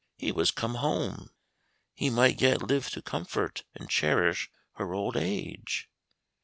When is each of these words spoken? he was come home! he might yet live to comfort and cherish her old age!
he 0.17 0.31
was 0.31 0.49
come 0.49 0.73
home! 0.81 1.29
he 1.93 2.09
might 2.09 2.41
yet 2.41 2.63
live 2.63 2.89
to 2.89 3.03
comfort 3.03 3.65
and 3.75 3.87
cherish 3.87 4.49
her 4.73 4.95
old 4.95 5.15
age! 5.15 5.87